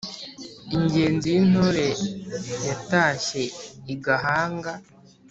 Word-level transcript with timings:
Ingenzi 0.75 1.27
y'Intore 1.35 1.87
yatashye 2.69 3.43
I 3.93 3.95
Gahanga. 4.03 4.73